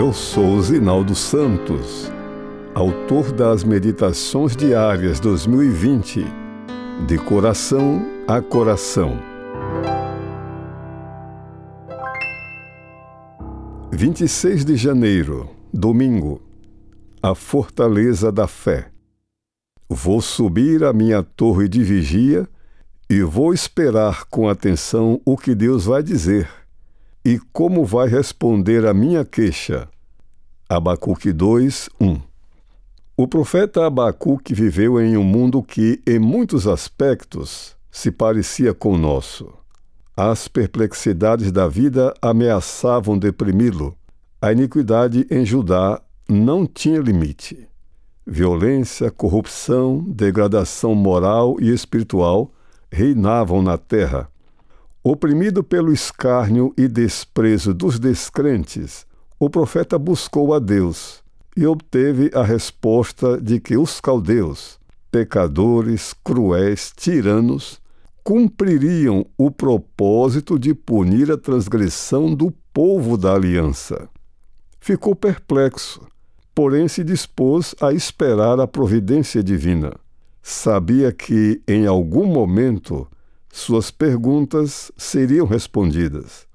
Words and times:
Eu 0.00 0.14
sou 0.14 0.58
Zinaldo 0.62 1.14
Santos, 1.14 2.10
autor 2.74 3.32
das 3.32 3.62
Meditações 3.62 4.56
Diárias 4.56 5.20
2020, 5.20 6.24
de 7.06 7.18
coração 7.18 8.00
a 8.26 8.40
coração. 8.40 9.18
26 13.92 14.64
de 14.64 14.74
janeiro, 14.74 15.50
domingo, 15.70 16.40
a 17.22 17.34
fortaleza 17.34 18.32
da 18.32 18.46
fé. 18.46 18.90
Vou 19.86 20.22
subir 20.22 20.82
a 20.82 20.94
minha 20.94 21.22
torre 21.22 21.68
de 21.68 21.84
vigia 21.84 22.48
e 23.10 23.20
vou 23.20 23.52
esperar 23.52 24.24
com 24.30 24.48
atenção 24.48 25.20
o 25.26 25.36
que 25.36 25.54
Deus 25.54 25.84
vai 25.84 26.02
dizer 26.02 26.48
e 27.24 27.38
como 27.52 27.84
vai 27.84 28.08
responder 28.08 28.86
a 28.86 28.94
minha 28.94 29.24
queixa? 29.24 29.88
Abacuque 30.72 31.32
2, 31.32 31.90
1 32.00 32.20
O 33.16 33.26
profeta 33.26 33.84
Abacuque 33.84 34.54
viveu 34.54 35.00
em 35.00 35.16
um 35.16 35.24
mundo 35.24 35.60
que, 35.64 36.00
em 36.06 36.20
muitos 36.20 36.68
aspectos, 36.68 37.74
se 37.90 38.12
parecia 38.12 38.72
com 38.72 38.92
o 38.92 38.96
nosso. 38.96 39.52
As 40.16 40.46
perplexidades 40.46 41.50
da 41.50 41.66
vida 41.66 42.14
ameaçavam 42.22 43.18
deprimi-lo. 43.18 43.96
A 44.40 44.52
iniquidade 44.52 45.26
em 45.28 45.44
Judá 45.44 46.00
não 46.28 46.64
tinha 46.64 47.00
limite. 47.00 47.68
Violência, 48.24 49.10
corrupção, 49.10 50.04
degradação 50.06 50.94
moral 50.94 51.56
e 51.58 51.68
espiritual 51.68 52.48
reinavam 52.92 53.60
na 53.60 53.76
terra 53.76 54.30
Oprimido 55.02 55.64
pelo 55.64 55.94
escárnio 55.94 56.74
e 56.76 56.86
desprezo 56.86 57.72
dos 57.72 57.98
descrentes, 57.98 59.06
o 59.40 59.48
profeta 59.48 59.98
buscou 59.98 60.52
a 60.52 60.58
Deus 60.58 61.22
e 61.56 61.66
obteve 61.66 62.30
a 62.34 62.42
resposta 62.42 63.40
de 63.40 63.58
que 63.58 63.74
os 63.74 63.98
caldeus, 63.98 64.78
pecadores, 65.10 66.14
cruéis, 66.22 66.92
tiranos, 66.94 67.80
cumpririam 68.22 69.24
o 69.38 69.50
propósito 69.50 70.58
de 70.58 70.74
punir 70.74 71.32
a 71.32 71.38
transgressão 71.38 72.34
do 72.34 72.52
povo 72.70 73.16
da 73.16 73.34
aliança. 73.34 74.10
Ficou 74.78 75.16
perplexo, 75.16 76.02
porém 76.54 76.86
se 76.86 77.02
dispôs 77.02 77.74
a 77.80 77.94
esperar 77.94 78.60
a 78.60 78.68
providência 78.68 79.42
divina. 79.42 79.94
Sabia 80.42 81.12
que, 81.12 81.62
em 81.66 81.86
algum 81.86 82.26
momento, 82.26 83.08
suas 83.50 83.90
perguntas 83.90 84.92
seriam 84.98 85.46
respondidas. 85.46 86.46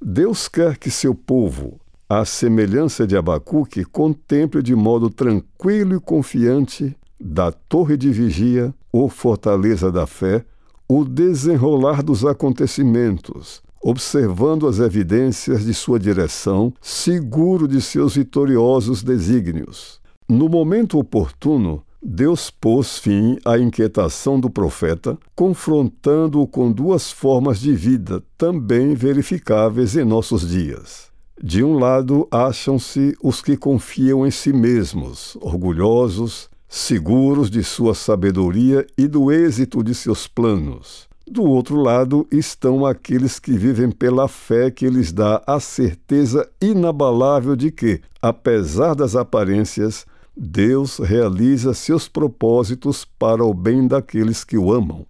Deus 0.00 0.46
quer 0.46 0.78
que 0.78 0.92
seu 0.92 1.12
povo, 1.12 1.80
à 2.10 2.24
semelhança 2.24 3.06
de 3.06 3.16
Abacuque, 3.16 3.84
contemple 3.84 4.64
de 4.64 4.74
modo 4.74 5.08
tranquilo 5.08 5.94
e 5.94 6.00
confiante 6.00 6.96
da 7.20 7.52
torre 7.52 7.96
de 7.96 8.10
vigia 8.10 8.74
ou 8.92 9.08
fortaleza 9.08 9.92
da 9.92 10.08
fé 10.08 10.44
o 10.88 11.04
desenrolar 11.04 12.02
dos 12.02 12.24
acontecimentos, 12.24 13.62
observando 13.80 14.66
as 14.66 14.80
evidências 14.80 15.64
de 15.64 15.72
sua 15.72 16.00
direção, 16.00 16.74
seguro 16.80 17.68
de 17.68 17.80
seus 17.80 18.16
vitoriosos 18.16 19.04
desígnios. 19.04 20.00
No 20.28 20.48
momento 20.48 20.98
oportuno, 20.98 21.84
Deus 22.02 22.50
pôs 22.50 22.98
fim 22.98 23.38
à 23.44 23.56
inquietação 23.56 24.40
do 24.40 24.50
profeta, 24.50 25.16
confrontando-o 25.36 26.44
com 26.44 26.72
duas 26.72 27.12
formas 27.12 27.60
de 27.60 27.72
vida 27.72 28.20
também 28.36 28.96
verificáveis 28.96 29.96
em 29.96 30.04
nossos 30.04 30.48
dias. 30.48 31.09
De 31.42 31.64
um 31.64 31.78
lado, 31.78 32.28
acham-se 32.30 33.16
os 33.22 33.40
que 33.40 33.56
confiam 33.56 34.26
em 34.26 34.30
si 34.30 34.52
mesmos, 34.52 35.38
orgulhosos, 35.40 36.50
seguros 36.68 37.48
de 37.50 37.64
sua 37.64 37.94
sabedoria 37.94 38.86
e 38.96 39.08
do 39.08 39.32
êxito 39.32 39.82
de 39.82 39.94
seus 39.94 40.28
planos. 40.28 41.08
Do 41.26 41.42
outro 41.42 41.76
lado 41.76 42.26
estão 42.30 42.84
aqueles 42.84 43.38
que 43.38 43.52
vivem 43.52 43.90
pela 43.90 44.28
fé 44.28 44.70
que 44.70 44.86
lhes 44.90 45.12
dá 45.12 45.42
a 45.46 45.58
certeza 45.58 46.46
inabalável 46.60 47.56
de 47.56 47.70
que, 47.70 48.02
apesar 48.20 48.94
das 48.94 49.16
aparências, 49.16 50.04
Deus 50.36 50.98
realiza 50.98 51.72
seus 51.72 52.06
propósitos 52.06 53.06
para 53.18 53.42
o 53.42 53.54
bem 53.54 53.88
daqueles 53.88 54.44
que 54.44 54.58
o 54.58 54.70
amam. 54.70 55.06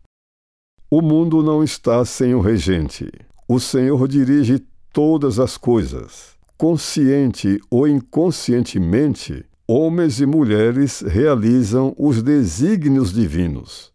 O 0.88 1.02
mundo 1.02 1.42
não 1.42 1.64
está 1.64 2.04
sem 2.04 2.34
o 2.36 2.40
regente. 2.40 3.10
O 3.48 3.58
Senhor 3.58 4.06
dirige 4.06 4.64
todas 4.92 5.38
as 5.38 5.56
coisas. 5.56 6.30
Consciente 6.56 7.60
ou 7.70 7.88
inconscientemente, 7.88 9.44
homens 9.66 10.20
e 10.20 10.26
mulheres 10.26 11.00
realizam 11.00 11.94
os 11.96 12.22
desígnios 12.22 13.12
divinos. 13.12 13.90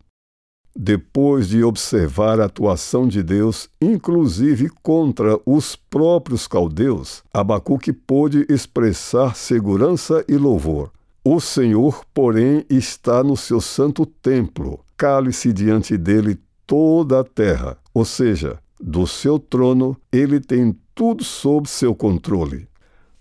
Depois 0.78 1.48
de 1.48 1.64
observar 1.64 2.42
a 2.42 2.46
atuação 2.46 3.08
de 3.08 3.24
Deus, 3.24 3.70
inclusive 3.82 4.70
contra 4.84 5.40
os 5.46 5.76
próprios 5.76 6.48
caldeus, 6.48 7.24
Abacuque 7.34 7.94
pôde 7.94 8.46
expressar 8.50 9.36
segurança 9.36 10.26
e 10.28 10.36
louvor. 10.36 10.92
O 11.24 11.40
Senhor, 11.40 12.04
porém, 12.14 12.66
está 12.70 13.24
no 13.24 13.38
seu 13.38 13.62
santo 13.62 14.06
templo. 14.06 14.80
Cale-se 14.98 15.54
diante 15.54 15.98
dele 15.98 16.38
toda 16.68 17.22
a 17.22 17.24
terra, 17.24 17.78
ou 17.94 18.04
seja, 18.04 18.60
do 18.80 19.08
seu 19.08 19.40
trono, 19.40 19.96
ele 20.12 20.40
tem 20.40 20.76
tudo 20.96 21.26
sob 21.26 21.70
seu 21.70 21.94
controle. 21.94 22.68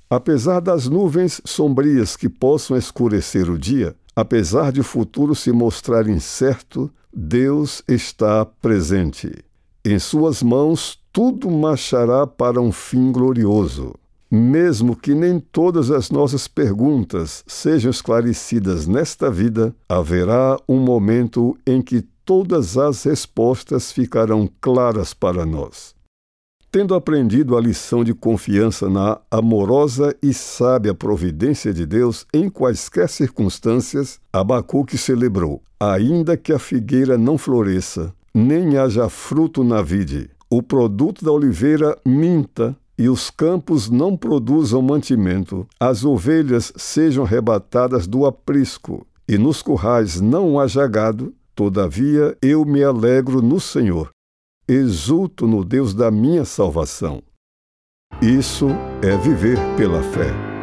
Apesar 0.08 0.60
das 0.60 0.88
nuvens 0.88 1.42
sombrias 1.44 2.16
que 2.16 2.28
possam 2.28 2.76
escurecer 2.76 3.50
o 3.50 3.58
dia, 3.58 3.96
apesar 4.14 4.70
de 4.70 4.80
o 4.80 4.84
futuro 4.84 5.34
se 5.34 5.50
mostrar 5.50 6.08
incerto, 6.08 6.88
Deus 7.12 7.82
está 7.88 8.46
presente. 8.46 9.44
Em 9.84 9.98
suas 9.98 10.40
mãos 10.42 10.98
tudo 11.12 11.50
marchará 11.50 12.26
para 12.26 12.60
um 12.60 12.70
fim 12.70 13.10
glorioso. 13.10 13.94
Mesmo 14.30 14.96
que 14.96 15.14
nem 15.14 15.38
todas 15.38 15.90
as 15.90 16.10
nossas 16.10 16.48
perguntas 16.48 17.44
sejam 17.46 17.90
esclarecidas 17.90 18.86
nesta 18.86 19.30
vida, 19.30 19.74
haverá 19.88 20.56
um 20.68 20.78
momento 20.78 21.56
em 21.66 21.82
que 21.82 22.02
todas 22.24 22.76
as 22.76 23.04
respostas 23.04 23.92
ficarão 23.92 24.48
claras 24.60 25.12
para 25.12 25.44
nós. 25.44 25.94
Tendo 26.74 26.96
aprendido 26.96 27.56
a 27.56 27.60
lição 27.60 28.02
de 28.02 28.12
confiança 28.12 28.90
na 28.90 29.20
amorosa 29.30 30.12
e 30.20 30.34
sábia 30.34 30.92
providência 30.92 31.72
de 31.72 31.86
Deus 31.86 32.26
em 32.34 32.48
quaisquer 32.48 33.08
circunstâncias, 33.08 34.18
Abacuque 34.32 34.98
celebrou: 34.98 35.62
Ainda 35.78 36.36
que 36.36 36.52
a 36.52 36.58
figueira 36.58 37.16
não 37.16 37.38
floresça, 37.38 38.12
nem 38.34 38.76
haja 38.76 39.08
fruto 39.08 39.62
na 39.62 39.82
vide, 39.82 40.28
o 40.50 40.60
produto 40.60 41.24
da 41.24 41.30
oliveira 41.30 41.96
minta, 42.04 42.76
e 42.98 43.08
os 43.08 43.30
campos 43.30 43.88
não 43.88 44.16
produzam 44.16 44.82
mantimento, 44.82 45.64
as 45.78 46.04
ovelhas 46.04 46.72
sejam 46.74 47.22
arrebatadas 47.22 48.08
do 48.08 48.26
aprisco, 48.26 49.06
e 49.28 49.38
nos 49.38 49.62
currais 49.62 50.20
não 50.20 50.58
haja 50.58 50.88
gado, 50.88 51.32
todavia 51.54 52.36
eu 52.42 52.64
me 52.64 52.82
alegro 52.82 53.40
no 53.40 53.60
Senhor, 53.60 54.10
exulto 54.66 55.46
no 55.46 55.64
Deus 55.64 55.94
da 55.94 56.10
minha 56.10 56.44
salvação. 56.44 57.22
Isso 58.22 58.68
é 59.02 59.16
viver 59.16 59.58
pela 59.76 60.02
fé. 60.02 60.53